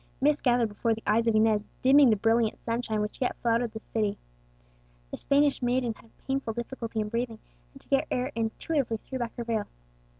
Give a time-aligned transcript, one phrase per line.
[0.19, 3.79] Mist gathered before the eyes of Inez, dimming the brilliant sunshine which yet flooded the
[3.79, 4.17] city.
[5.11, 7.37] The Spanish maiden had painful difficulty in breathing,
[7.73, 9.67] and to get air intuitively threw back her veil.